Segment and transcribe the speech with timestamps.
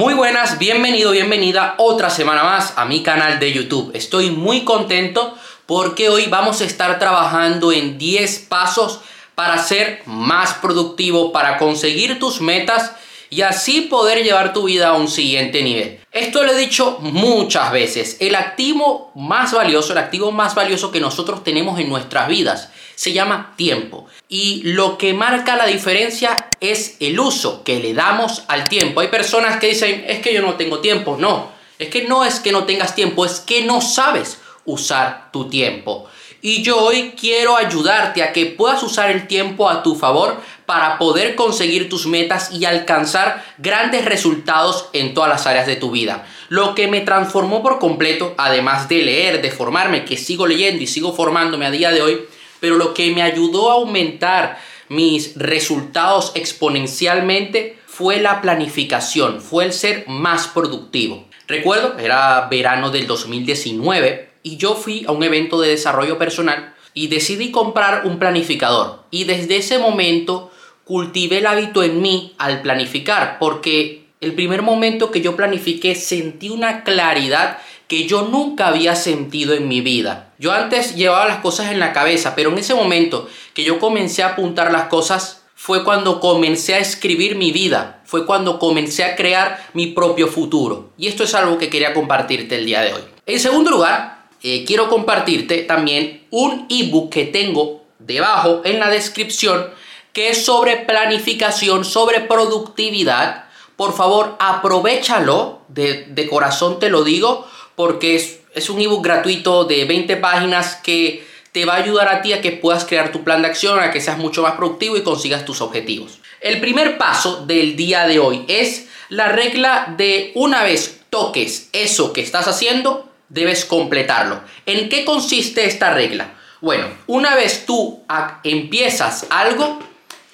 [0.00, 3.90] Muy buenas, bienvenido, bienvenida otra semana más a mi canal de YouTube.
[3.92, 9.00] Estoy muy contento porque hoy vamos a estar trabajando en 10 pasos
[9.34, 12.92] para ser más productivo, para conseguir tus metas
[13.28, 16.00] y así poder llevar tu vida a un siguiente nivel.
[16.12, 18.16] Esto lo he dicho muchas veces.
[18.20, 22.70] El activo más valioso, el activo más valioso que nosotros tenemos en nuestras vidas
[23.00, 24.08] se llama tiempo.
[24.28, 29.00] Y lo que marca la diferencia es el uso que le damos al tiempo.
[29.00, 31.16] Hay personas que dicen, es que yo no tengo tiempo.
[31.18, 35.48] No, es que no es que no tengas tiempo, es que no sabes usar tu
[35.48, 36.10] tiempo.
[36.42, 40.98] Y yo hoy quiero ayudarte a que puedas usar el tiempo a tu favor para
[40.98, 46.26] poder conseguir tus metas y alcanzar grandes resultados en todas las áreas de tu vida.
[46.50, 50.86] Lo que me transformó por completo, además de leer, de formarme, que sigo leyendo y
[50.86, 52.20] sigo formándome a día de hoy,
[52.60, 59.72] pero lo que me ayudó a aumentar mis resultados exponencialmente fue la planificación, fue el
[59.72, 61.26] ser más productivo.
[61.46, 67.08] Recuerdo, era verano del 2019 y yo fui a un evento de desarrollo personal y
[67.08, 69.04] decidí comprar un planificador.
[69.10, 70.50] Y desde ese momento
[70.84, 76.50] cultivé el hábito en mí al planificar, porque el primer momento que yo planifiqué sentí
[76.50, 77.58] una claridad
[77.90, 80.32] que yo nunca había sentido en mi vida.
[80.38, 84.22] Yo antes llevaba las cosas en la cabeza, pero en ese momento que yo comencé
[84.22, 89.16] a apuntar las cosas fue cuando comencé a escribir mi vida, fue cuando comencé a
[89.16, 90.90] crear mi propio futuro.
[90.96, 93.00] Y esto es algo que quería compartirte el día de hoy.
[93.26, 99.66] En segundo lugar, eh, quiero compartirte también un ebook que tengo debajo en la descripción
[100.12, 103.46] que es sobre planificación, sobre productividad.
[103.74, 107.48] Por favor, aprovechalo, de, de corazón te lo digo,
[107.80, 112.34] porque es, un ebook gratuito de 20 páginas que te va a ayudar a ti
[112.34, 115.02] a que puedas crear tu plan de acción, a que seas mucho más productivo y
[115.02, 116.18] consigas tus objetivos.
[116.42, 122.12] El primer paso del día de hoy es la regla de una vez toques eso
[122.12, 124.42] que estás haciendo, debes completarlo.
[124.66, 126.34] ¿En qué consiste esta regla?
[126.60, 128.04] Bueno, una vez tú
[128.44, 129.78] empiezas algo,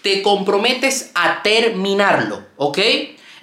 [0.03, 2.79] te comprometes a terminarlo, ¿ok?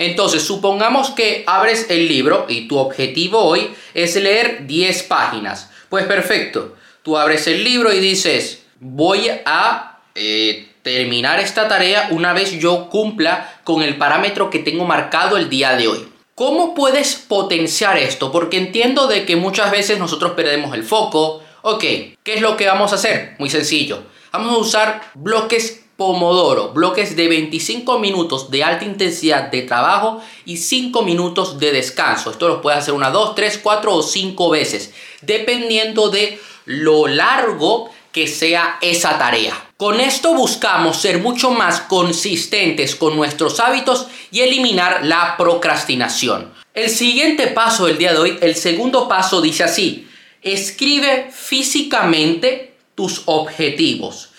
[0.06, 5.69] Entonces, supongamos que abres el libro y tu objetivo hoy es leer 10 páginas.
[5.90, 12.34] Pues perfecto, tú abres el libro y dices, voy a eh, terminar esta tarea una
[12.34, 16.08] vez yo cumpla con el parámetro que tengo marcado el día de hoy.
[16.36, 18.31] ¿Cómo puedes potenciar esto?
[18.31, 21.44] Porque entiendo de que muchas veces nosotros perdemos el foco.
[21.62, 21.81] Ok,
[22.24, 23.36] ¿qué es lo que vamos a hacer?
[23.40, 24.03] Muy sencillo.
[24.34, 30.58] Vamos a usar bloques Pomodoro, bloques de 25 minutos de alta intensidad de trabajo y
[30.58, 32.31] 5 minutos de descanso.
[32.31, 37.92] Esto lo puedes hacer una, 2, 3, 4 o 5 veces, dependiendo de lo largo
[38.12, 39.54] que sea esa tarea.
[39.78, 46.54] Con esto buscamos ser mucho más consistentes con nuestros hábitos y eliminar la procrastinación.
[46.74, 50.08] El siguiente paso del día de hoy, el segundo paso dice así,
[50.42, 54.30] escribe físicamente tus objetivos.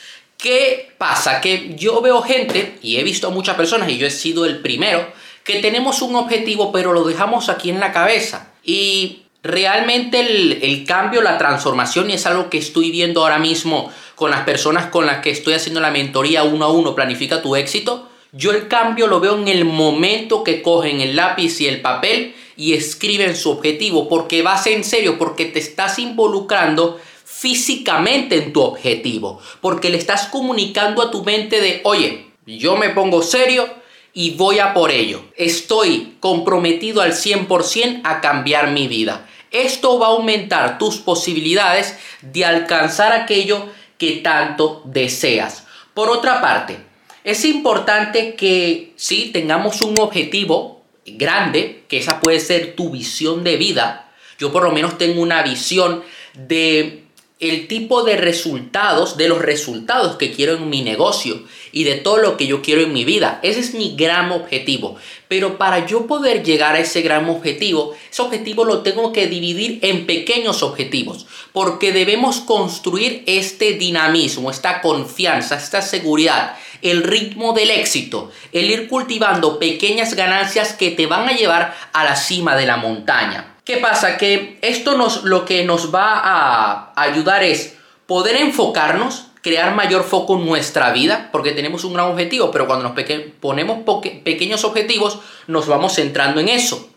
[0.45, 1.41] ¿Qué pasa?
[1.41, 4.59] Que yo veo gente, y he visto a muchas personas, y yo he sido el
[4.59, 5.11] primero,
[5.43, 8.53] que tenemos un objetivo pero lo dejamos aquí en la cabeza.
[8.63, 14.31] Y realmente el, cambio, la transformación, y es algo que estoy viendo ahora mismo con
[14.31, 18.11] las personas con las que estoy haciendo la mentoría uno a uno, planifica tu éxito,
[18.33, 22.35] yo el cambio lo veo en el momento que cogen el lápiz y el papel
[22.59, 28.61] y escriben su objetivo, porque vas en serio, porque te estás involucrando físicamente en tu
[28.61, 33.69] objetivo, porque le estás comunicando a tu mente de, oye, yo me pongo serio,
[34.15, 35.25] y voy a por ello.
[35.37, 39.29] Estoy comprometido al 100% a cambiar mi vida.
[39.51, 43.67] Esto va a aumentar tus posibilidades de alcanzar aquello
[43.99, 45.65] que tanto deseas.
[45.93, 46.79] Por otra parte,
[47.25, 53.57] es importante que si tengamos un objetivo grande, que esa puede ser tu visión de
[53.57, 54.13] vida.
[54.39, 56.03] Yo por lo menos tengo una visión
[56.35, 57.04] de
[57.51, 62.19] el tipo de resultados, de los resultados que quiero en mi negocio y de todo
[62.19, 63.41] lo que yo quiero en mi vida.
[63.43, 64.97] Ese es mi gran objetivo.
[65.29, 69.79] Pero para yo poder llegar a ese gran objetivo, ese objetivo lo tengo que dividir
[69.83, 77.71] en pequeños objetivos, porque debemos construir este dinamismo, esta confianza, esta seguridad, el ritmo del
[77.71, 82.67] éxito, el ir cultivando pequeñas ganancias que te van a llevar a la cima de
[82.67, 83.55] la montaña.
[83.65, 84.19] ¿Qué pasa?
[84.19, 87.75] Que esto nos, lo que nos va a ayudar es
[88.07, 92.89] poder enfocarnos, crear mayor foco en nuestra vida, porque tenemos un gran objetivo, pero cuando
[92.89, 93.05] nos
[93.41, 93.79] ponemos
[94.23, 96.91] pequeños objetivos, nos vamos centrando en eso.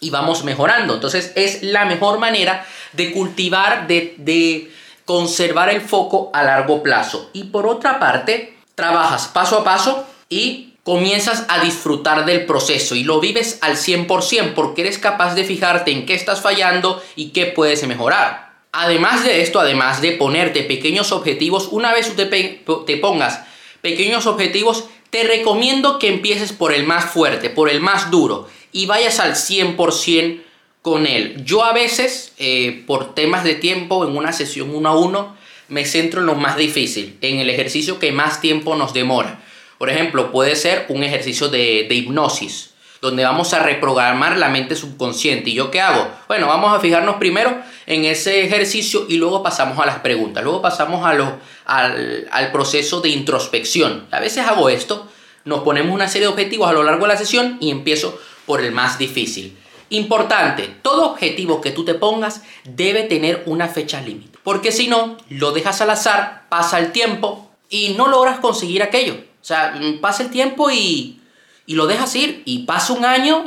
[0.00, 0.94] Y vamos mejorando.
[0.94, 4.70] Entonces es la mejor manera de cultivar, de, de
[5.10, 7.30] conservar el foco a largo plazo.
[7.32, 13.02] Y por otra parte, trabajas paso a paso y comienzas a disfrutar del proceso y
[13.02, 17.46] lo vives al 100% porque eres capaz de fijarte en qué estás fallando y qué
[17.46, 18.52] puedes mejorar.
[18.70, 23.40] Además de esto, además de ponerte pequeños objetivos, una vez te, te pongas
[23.80, 28.86] pequeños objetivos, te recomiendo que empieces por el más fuerte, por el más duro y
[28.86, 30.40] vayas al 100%
[30.82, 31.42] con él.
[31.44, 35.36] Yo a veces, eh, por temas de tiempo, en una sesión uno a uno,
[35.68, 39.40] me centro en lo más difícil, en el ejercicio que más tiempo nos demora.
[39.78, 45.50] Por ejemplo, puede ser un ejercicio de, hipnosis, donde vamos a reprogramar la mente subconsciente.
[45.50, 46.06] ¿Y yo qué hago?
[46.28, 47.56] Bueno, vamos a fijarnos primero
[47.86, 50.44] en ese ejercicio y luego pasamos a las preguntas.
[50.44, 54.06] Luego pasamos a lo, al, al proceso de introspección.
[54.10, 55.08] A veces hago esto,
[55.44, 58.60] nos ponemos una serie de objetivos a lo largo de la sesión y empiezo por
[58.62, 59.56] el más difícil.
[59.92, 64.38] Importante, todo objetivo que tú te pongas debe tener una fecha límite.
[64.44, 69.14] Porque si no, lo dejas al azar, pasa el tiempo y no logras conseguir aquello.
[69.14, 71.20] O sea, mm, pasa el tiempo y,
[71.66, 72.42] y lo dejas ir.
[72.44, 73.44] Y pasa un año,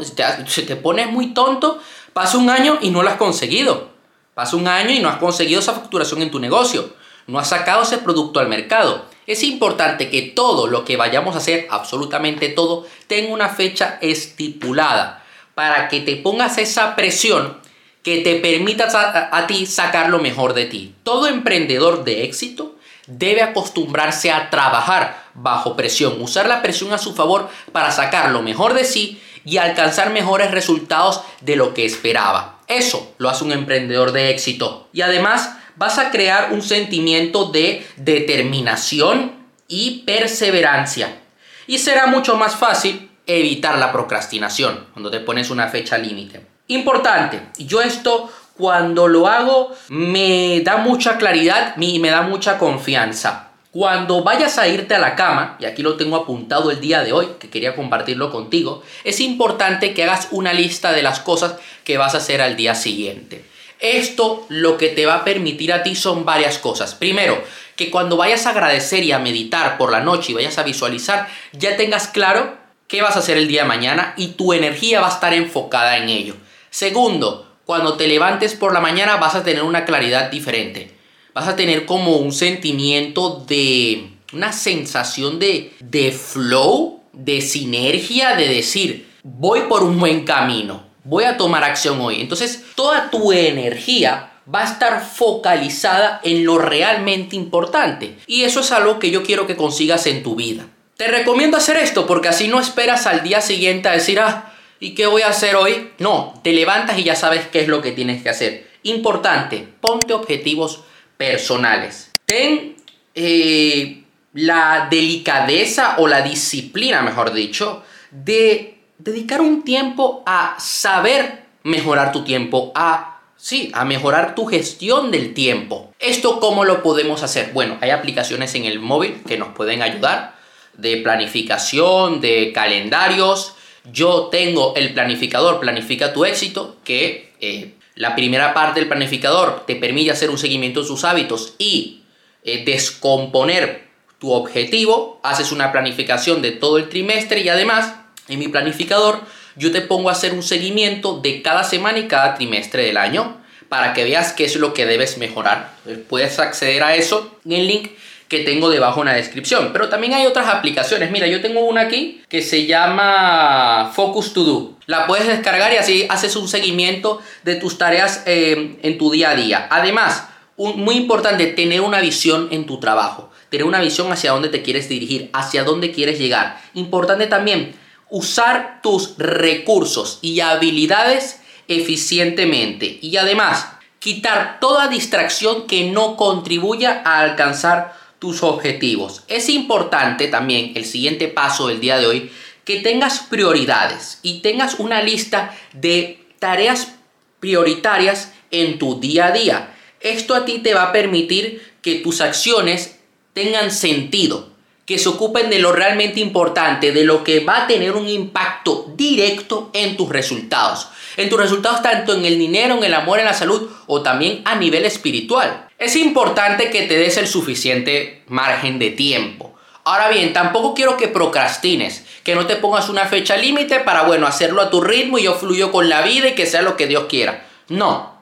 [0.48, 1.80] se te pones muy tonto,
[2.12, 3.94] pasa un año y no lo has conseguido.
[4.34, 6.94] Pasa un año y no has conseguido esa facturación en tu negocio.
[7.26, 9.06] No has sacado ese producto al mercado.
[9.28, 15.23] Es importante que todo lo que vayamos a hacer, absolutamente todo, tenga una fecha estipulada
[15.56, 17.58] para que te pongas esa presión
[18.04, 20.94] que te permita a, ti sacar lo mejor de ti.
[21.04, 22.76] Todo emprendedor de éxito
[23.08, 28.42] debe acostumbrarse a trabajar bajo presión, usar la presión a su favor para sacar lo
[28.42, 32.60] mejor de sí y alcanzar mejores resultados de lo que esperaba.
[32.68, 34.88] Eso lo hace un emprendedor de éxito.
[34.94, 39.34] Y además vas a crear un sentimiento de determinación
[39.68, 41.20] y perseverancia.
[41.68, 46.46] Y será mucho más fácil evitar la procrastinación cuando te pones una fecha límite.
[46.68, 53.50] Importante, yo esto cuando lo hago me da mucha claridad y me da mucha confianza.
[53.72, 57.12] Cuando vayas a irte a la cama, y aquí lo tengo apuntado el día de
[57.12, 61.98] hoy, que quería compartirlo contigo, es importante que hagas una lista de las cosas que
[61.98, 63.46] vas a hacer al día siguiente.
[63.80, 66.94] Esto lo que te va a permitir a ti son varias cosas.
[66.94, 67.44] Primero,
[67.76, 71.28] que cuando vayas a agradecer y a meditar por la noche y vayas a visualizar,
[71.54, 72.63] ya tengas claro
[72.94, 75.98] qué vas a hacer el día de mañana y tu energía va a estar enfocada
[75.98, 76.36] en ello.
[76.70, 80.92] Segundo, cuando te levantes por la mañana vas a tener una claridad diferente.
[81.34, 88.48] Vas a tener como un sentimiento de una sensación de, de flow, de sinergia, de
[88.48, 92.22] decir, voy por un buen camino, voy a tomar acción hoy.
[92.22, 98.20] Entonces, toda tu energía va a estar focalizada en lo realmente importante.
[98.28, 100.68] Y eso es algo que yo quiero que consigas en tu vida.
[101.04, 104.96] Te recomiendo hacer esto porque así no esperas al día siguiente a decir, ah, ¿Y
[104.96, 105.92] qué voy a hacer hoy?
[106.00, 108.70] No, te levantas y ya sabes qué es lo que tienes que hacer.
[108.84, 110.86] Importante, ponte objetivos
[111.18, 112.10] personales.
[112.26, 112.78] Ten
[113.16, 114.02] eh,
[114.32, 122.24] la delicadeza o la disciplina, mejor dicho, de dedicar un tiempo a saber mejorar tu
[122.24, 125.94] tiempo, a Sí, a mejorar tu gestión del tiempo.
[126.00, 127.52] ¿Esto cómo lo podemos hacer?
[127.52, 130.42] Bueno, hay aplicaciones en el móvil que nos pueden ayudar
[130.78, 133.56] de planificación, de calendarios,
[133.92, 139.76] yo tengo el planificador Planifica tu éxito, que eh, la primera parte del planificador te
[139.76, 142.04] permite hacer un seguimiento de sus hábitos y
[142.44, 143.88] eh, descomponer
[144.20, 145.20] tu objetivo.
[145.24, 147.94] Haces una planificación de todo el trimestre y además
[148.30, 149.22] en mi planificador
[149.56, 153.42] yo te pongo a hacer un seguimiento de cada semana y cada trimestre del año
[153.70, 155.76] para que veas qué es lo que debes mejorar.
[156.10, 157.92] Puedes acceder a eso en el link
[158.34, 159.70] que tengo debajo en la descripción.
[159.72, 161.12] Pero también hay otras aplicaciones.
[161.12, 164.74] Mira, yo tengo una aquí que se llama Focus To Do.
[164.88, 169.30] La puedes descargar y así haces un seguimiento de tus tareas eh, en tu día
[169.30, 169.68] a día.
[169.70, 173.30] Además, muy importante, tener una visión en tu trabajo.
[173.50, 176.60] Tener una visión hacia dónde te quieres dirigir, hacia dónde quieres llegar.
[176.74, 177.76] Importante también
[178.10, 182.98] usar tus recursos y habilidades eficientemente.
[183.00, 183.68] Y además,
[184.00, 189.26] quitar toda distracción que no contribuya a alcanzar tus objetivos.
[189.28, 192.32] Es importante también el siguiente paso del día de hoy
[192.64, 196.96] que tengas prioridades y tengas una lista de tareas
[197.42, 199.76] prioritarias en tu día a día.
[200.00, 202.98] Esto a ti te va a permitir que tus acciones
[203.34, 204.53] tengan sentido,
[204.86, 208.92] que se ocupen de lo realmente importante, de lo que va a tener un impacto
[208.96, 210.90] directo en tus resultados.
[211.16, 214.42] En tus resultados tanto en el dinero, en el amor, en la salud o también
[214.46, 219.54] a nivel espiritual es importante que te des el suficiente margen de tiempo.
[219.84, 224.26] Ahora bien, tampoco quiero que procrastines, que no te pongas una fecha límite para, bueno,
[224.26, 226.88] hacerlo a tu ritmo y yo fluyo con la vida y que sea lo que
[226.88, 227.46] Dios quiera.
[227.68, 228.16] No,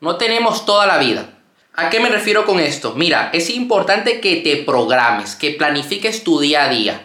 [0.00, 1.35] no tenemos toda la vida.
[1.78, 2.94] ¿A qué me refiero con esto?
[2.94, 7.02] Mira, es importante que te programes, que planifiques tu día a día.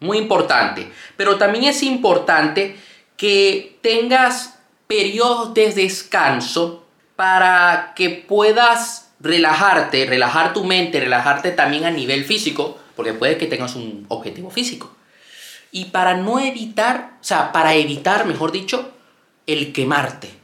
[0.00, 0.90] muy importante.
[1.16, 2.74] Pero también es importante
[3.16, 6.86] que tengas periodos de descanso
[7.16, 13.46] para que puedas relajarte, relajar tu mente, relajarte también a nivel físico, porque puede que
[13.46, 14.96] tengas un objetivo físico.
[15.70, 18.90] Y para no evitar, o sea, para evitar, mejor dicho,
[19.46, 20.39] el quemarte.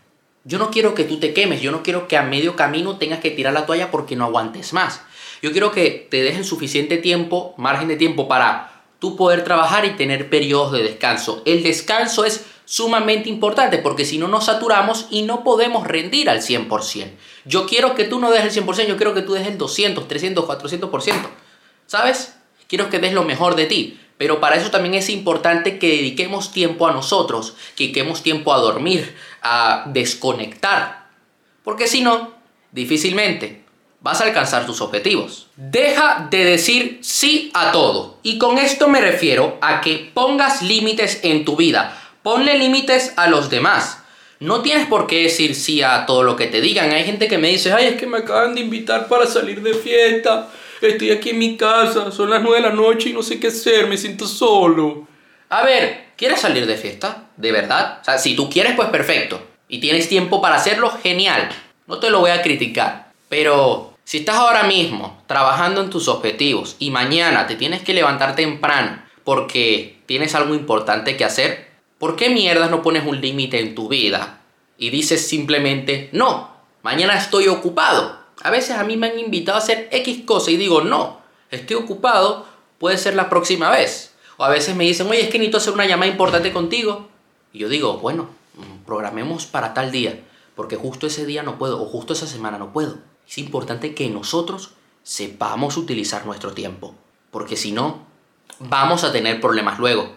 [0.46, 3.18] Yo no quiero que tú te quemes, yo no quiero que a medio camino tengas
[3.18, 5.02] que tirar la toalla porque no aguantes más.
[5.42, 9.96] Yo quiero que te dejen suficiente tiempo, margen de tiempo para tú poder trabajar y
[9.96, 11.42] tener periodos de descanso.
[11.46, 16.42] El descanso es sumamente importante porque si no nos saturamos y no podemos rendir al
[16.42, 17.10] 100%.
[17.44, 20.06] Yo quiero que tú no des el 100%, yo quiero que tú des el 200,
[20.06, 21.14] 300, 400%.
[21.88, 22.36] ¿Sabes?
[22.68, 23.98] Quiero que des lo mejor de ti.
[24.18, 28.58] Pero para eso también es importante que dediquemos tiempo a nosotros, que dediquemos tiempo a
[28.58, 29.14] dormir,
[29.46, 31.06] a desconectar.
[31.62, 32.34] Porque si no,
[32.72, 33.66] difícilmente
[34.00, 35.48] vas a alcanzar tus objetivos.
[35.56, 38.18] Deja de decir sí a todo.
[38.22, 42.00] Y con esto me refiero a que pongas límites en tu vida.
[42.22, 44.02] Ponle límites a los demás.
[44.38, 46.92] No tienes por qué decir sí a todo lo que te digan.
[46.92, 49.74] Hay gente que me dice, ay, es que me acaban de invitar para salir de
[49.74, 50.50] fiesta.
[50.80, 53.48] Estoy aquí en mi casa, son las 9 de la noche y no sé qué
[53.48, 55.08] hacer, me siento solo.
[55.48, 57.25] A ver, ¿quieres salir de fiesta?
[57.36, 57.98] ¿De verdad?
[58.00, 59.40] O sea, si tú quieres, pues perfecto.
[59.68, 61.50] Y tienes tiempo para hacerlo, genial.
[61.86, 63.12] No te lo voy a criticar.
[63.28, 68.36] Pero si estás ahora mismo trabajando en tus objetivos y mañana te tienes que levantar
[68.36, 73.74] temprano porque tienes algo importante que hacer, ¿por qué mierdas no pones un límite en
[73.74, 74.40] tu vida
[74.78, 78.20] y dices simplemente, no, mañana estoy ocupado?
[78.42, 81.76] A veces a mí me han invitado a hacer X cosa y digo, no, estoy
[81.76, 82.46] ocupado,
[82.78, 84.14] puede ser la próxima vez.
[84.36, 87.08] O a veces me dicen, oye, es que necesito hacer una llamada importante contigo.
[87.56, 88.28] Y yo digo, bueno,
[88.84, 90.20] programemos para tal día,
[90.54, 92.98] porque justo ese día no puedo, o justo esa semana no puedo.
[93.26, 94.72] Es importante que nosotros
[95.02, 96.94] sepamos utilizar nuestro tiempo,
[97.30, 98.00] porque si no,
[98.58, 100.12] vamos a tener problemas luego.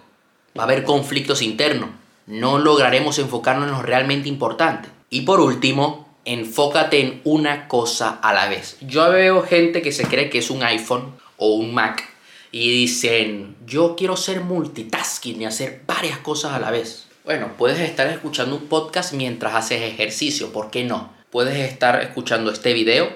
[0.58, 1.92] Va a haber conflictos internos.
[2.28, 4.90] No lograremos enfocarnos en lo realmente importante.
[5.10, 8.76] Y por último, enfócate en una cosa a la vez.
[8.82, 12.04] Yo veo gente que se cree que es un iPhone o un Mac
[12.52, 17.09] y dicen, yo quiero ser multitasking y hacer varias cosas a la vez.
[17.30, 21.14] Bueno, puedes estar escuchando un podcast mientras haces ejercicio, ¿por qué no?
[21.30, 23.08] Puedes estar escuchando este video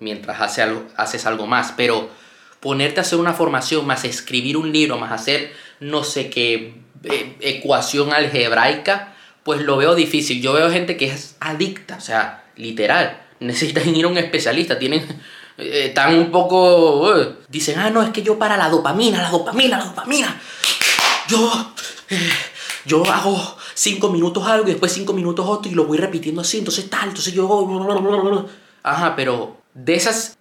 [0.00, 2.08] mientras haces algo, haces algo más, pero
[2.60, 7.36] ponerte a hacer una formación, más escribir un libro, más hacer no sé qué eh,
[7.42, 10.40] ecuación algebraica, pues lo veo difícil.
[10.40, 13.20] Yo veo gente que es adicta, o sea, literal.
[13.38, 15.06] Necesitan ir a un especialista, tienen...
[15.58, 17.36] Eh, están un poco...
[17.50, 20.40] Dicen, ah, no, es que yo para la dopamina, la dopamina, la dopamina.
[21.28, 21.74] Yo...
[22.08, 22.30] Eh,
[22.88, 26.58] yo hago cinco minutos algo y después cinco minutos otro y lo voy repitiendo así,
[26.58, 28.48] entonces tal, entonces yo...
[28.82, 30.36] Ajá, pero de esas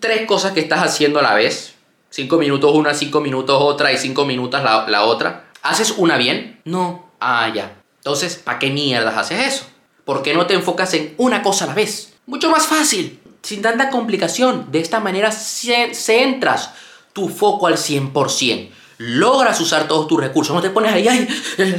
[0.00, 1.74] tres cosas que estás haciendo a la vez,
[2.08, 6.60] cinco minutos una, cinco minutos otra y cinco minutos la, la otra, ¿haces una bien?
[6.64, 7.12] No.
[7.20, 7.80] Ah, ya.
[7.98, 9.66] Entonces, ¿para qué mierdas haces eso?
[10.04, 12.14] ¿Por qué no te enfocas en una cosa a la vez?
[12.26, 14.72] Mucho más fácil, sin tanta complicación.
[14.72, 16.72] De esta manera centras
[17.12, 18.70] tu foco al 100%.
[19.02, 20.54] Logras usar todos tus recursos.
[20.54, 21.26] No te pones ahí, ay,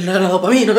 [0.04, 0.74] la, dopamina.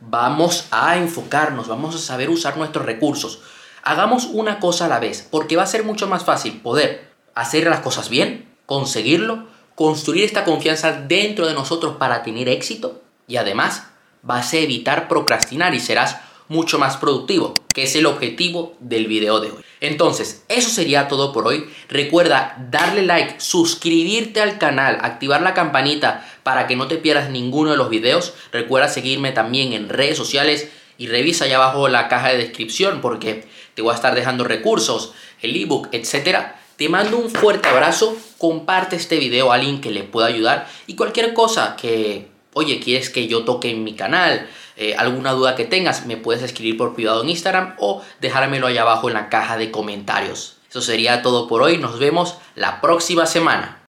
[0.00, 3.40] Vamos a enfocarnos, vamos a saber usar nuestros recursos.
[3.82, 7.68] Hagamos una cosa a la vez, porque va a ser mucho más fácil poder hacer
[7.68, 13.88] las cosas bien, conseguirlo, construir esta confianza dentro de nosotros para tener éxito y además
[14.22, 16.16] vas a evitar procrastinar y serás
[16.48, 19.62] mucho más productivo, que es el objetivo del video de hoy.
[19.80, 21.68] Entonces, eso sería todo por hoy.
[21.88, 27.72] Recuerda darle like, suscribirte al canal, activar la campanita para que no te pierdas ninguno
[27.72, 28.34] de los videos.
[28.52, 33.46] Recuerda seguirme también en redes sociales y revisa allá abajo la caja de descripción porque
[33.74, 36.38] te voy a estar dejando recursos, el ebook, etc.
[36.76, 40.94] Te mando un fuerte abrazo, comparte este video a alguien que le pueda ayudar y
[40.94, 44.48] cualquier cosa que oye, ¿quieres que yo toque en mi canal?
[44.82, 48.82] Eh, alguna duda que tengas, me puedes escribir por privado en Instagram o dejármelo allá
[48.82, 50.56] abajo en la caja de comentarios.
[50.68, 53.78] Eso sería todo por hoy, nos vemos la próxima semana.